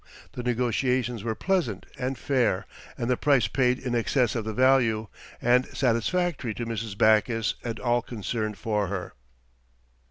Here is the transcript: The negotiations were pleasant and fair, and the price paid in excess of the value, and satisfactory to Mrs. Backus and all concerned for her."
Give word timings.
The 0.31 0.41
negotiations 0.41 1.23
were 1.23 1.35
pleasant 1.35 1.85
and 1.95 2.17
fair, 2.17 2.65
and 2.97 3.07
the 3.07 3.15
price 3.15 3.47
paid 3.47 3.77
in 3.77 3.93
excess 3.93 4.33
of 4.33 4.45
the 4.45 4.51
value, 4.51 5.09
and 5.39 5.67
satisfactory 5.77 6.55
to 6.55 6.65
Mrs. 6.65 6.97
Backus 6.97 7.53
and 7.63 7.79
all 7.79 8.01
concerned 8.01 8.57
for 8.57 8.87
her." 8.87 9.13